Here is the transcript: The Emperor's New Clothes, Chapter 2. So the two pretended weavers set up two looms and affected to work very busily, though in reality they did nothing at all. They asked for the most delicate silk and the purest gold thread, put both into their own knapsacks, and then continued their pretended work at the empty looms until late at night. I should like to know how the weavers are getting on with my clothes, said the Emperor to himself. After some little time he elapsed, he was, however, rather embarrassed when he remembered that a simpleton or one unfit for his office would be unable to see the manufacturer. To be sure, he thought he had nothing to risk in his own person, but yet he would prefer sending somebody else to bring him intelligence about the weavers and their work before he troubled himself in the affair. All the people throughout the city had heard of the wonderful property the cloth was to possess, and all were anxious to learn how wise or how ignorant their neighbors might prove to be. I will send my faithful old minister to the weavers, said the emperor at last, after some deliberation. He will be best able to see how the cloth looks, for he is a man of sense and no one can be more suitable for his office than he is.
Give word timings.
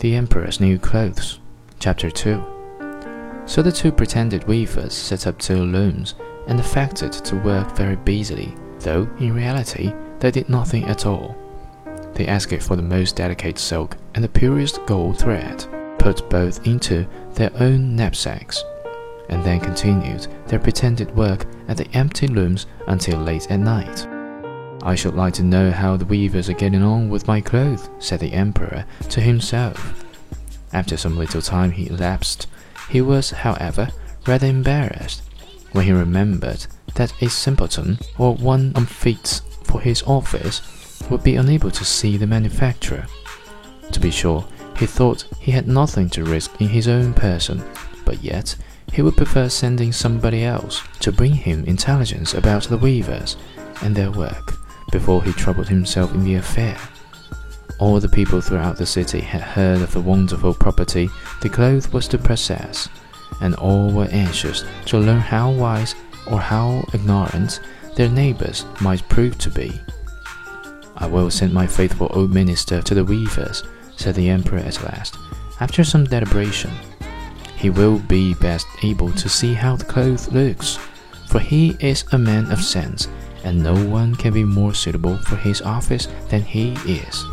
The 0.00 0.14
Emperor's 0.14 0.60
New 0.60 0.78
Clothes, 0.78 1.40
Chapter 1.80 2.08
2. 2.08 3.42
So 3.46 3.62
the 3.62 3.72
two 3.72 3.90
pretended 3.90 4.46
weavers 4.46 4.94
set 4.94 5.26
up 5.26 5.40
two 5.40 5.64
looms 5.64 6.14
and 6.46 6.60
affected 6.60 7.10
to 7.10 7.34
work 7.34 7.74
very 7.74 7.96
busily, 7.96 8.54
though 8.78 9.10
in 9.18 9.34
reality 9.34 9.92
they 10.20 10.30
did 10.30 10.48
nothing 10.48 10.84
at 10.84 11.04
all. 11.04 11.36
They 12.14 12.28
asked 12.28 12.62
for 12.62 12.76
the 12.76 12.82
most 12.82 13.16
delicate 13.16 13.58
silk 13.58 13.96
and 14.14 14.22
the 14.22 14.28
purest 14.28 14.78
gold 14.86 15.18
thread, 15.18 15.66
put 15.98 16.30
both 16.30 16.64
into 16.64 17.04
their 17.34 17.50
own 17.58 17.96
knapsacks, 17.96 18.62
and 19.30 19.42
then 19.42 19.58
continued 19.58 20.28
their 20.46 20.60
pretended 20.60 21.12
work 21.16 21.44
at 21.66 21.76
the 21.76 21.88
empty 21.94 22.28
looms 22.28 22.66
until 22.86 23.18
late 23.18 23.50
at 23.50 23.58
night. 23.58 24.06
I 24.82 24.94
should 24.94 25.14
like 25.14 25.34
to 25.34 25.42
know 25.42 25.70
how 25.70 25.96
the 25.96 26.04
weavers 26.04 26.48
are 26.48 26.54
getting 26.54 26.82
on 26.82 27.08
with 27.08 27.26
my 27.26 27.40
clothes, 27.40 27.90
said 27.98 28.20
the 28.20 28.32
Emperor 28.32 28.84
to 29.10 29.20
himself. 29.20 30.04
After 30.72 30.96
some 30.96 31.16
little 31.16 31.42
time 31.42 31.72
he 31.72 31.88
elapsed, 31.88 32.46
he 32.88 33.00
was, 33.00 33.30
however, 33.30 33.88
rather 34.26 34.46
embarrassed 34.46 35.22
when 35.72 35.84
he 35.84 35.92
remembered 35.92 36.66
that 36.94 37.12
a 37.22 37.28
simpleton 37.28 37.98
or 38.18 38.34
one 38.34 38.72
unfit 38.76 39.40
for 39.64 39.80
his 39.80 40.02
office 40.04 40.62
would 41.10 41.22
be 41.22 41.36
unable 41.36 41.70
to 41.72 41.84
see 41.84 42.16
the 42.16 42.26
manufacturer. 42.26 43.06
To 43.92 44.00
be 44.00 44.10
sure, 44.10 44.46
he 44.76 44.86
thought 44.86 45.24
he 45.40 45.50
had 45.50 45.66
nothing 45.66 46.08
to 46.10 46.24
risk 46.24 46.60
in 46.60 46.68
his 46.68 46.86
own 46.86 47.14
person, 47.14 47.64
but 48.04 48.22
yet 48.22 48.54
he 48.92 49.02
would 49.02 49.16
prefer 49.16 49.48
sending 49.48 49.92
somebody 49.92 50.44
else 50.44 50.82
to 51.00 51.12
bring 51.12 51.34
him 51.34 51.64
intelligence 51.64 52.32
about 52.32 52.64
the 52.64 52.78
weavers 52.78 53.36
and 53.82 53.94
their 53.94 54.10
work 54.10 54.57
before 54.90 55.22
he 55.22 55.32
troubled 55.32 55.68
himself 55.68 56.14
in 56.14 56.24
the 56.24 56.36
affair. 56.36 56.78
All 57.78 58.00
the 58.00 58.08
people 58.08 58.40
throughout 58.40 58.76
the 58.76 58.86
city 58.86 59.20
had 59.20 59.40
heard 59.40 59.82
of 59.82 59.92
the 59.92 60.00
wonderful 60.00 60.54
property 60.54 61.08
the 61.42 61.48
cloth 61.48 61.92
was 61.92 62.08
to 62.08 62.18
possess, 62.18 62.88
and 63.40 63.54
all 63.54 63.92
were 63.92 64.08
anxious 64.10 64.64
to 64.86 64.98
learn 64.98 65.20
how 65.20 65.50
wise 65.50 65.94
or 66.26 66.40
how 66.40 66.84
ignorant 66.92 67.60
their 67.94 68.08
neighbors 68.08 68.64
might 68.80 69.08
prove 69.08 69.38
to 69.38 69.50
be. 69.50 69.80
I 70.96 71.06
will 71.06 71.30
send 71.30 71.52
my 71.52 71.66
faithful 71.66 72.10
old 72.10 72.34
minister 72.34 72.82
to 72.82 72.94
the 72.94 73.04
weavers, 73.04 73.62
said 73.96 74.16
the 74.16 74.28
emperor 74.28 74.58
at 74.58 74.82
last, 74.82 75.16
after 75.60 75.84
some 75.84 76.04
deliberation. 76.04 76.70
He 77.56 77.70
will 77.70 77.98
be 78.00 78.34
best 78.34 78.66
able 78.82 79.12
to 79.12 79.28
see 79.28 79.54
how 79.54 79.76
the 79.76 79.84
cloth 79.84 80.32
looks, 80.32 80.78
for 81.28 81.38
he 81.38 81.76
is 81.80 82.04
a 82.12 82.18
man 82.18 82.50
of 82.50 82.62
sense 82.62 83.06
and 83.48 83.62
no 83.62 83.74
one 83.86 84.14
can 84.14 84.34
be 84.34 84.44
more 84.44 84.74
suitable 84.74 85.16
for 85.16 85.36
his 85.36 85.62
office 85.62 86.06
than 86.28 86.42
he 86.42 86.72
is. 86.86 87.24